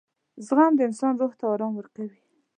•زغم 0.45 0.73
د 0.75 0.79
انسان 0.87 1.13
روح 1.21 1.33
ته 1.39 1.43
آرام 1.53 1.73
ورکوي. 1.77 2.21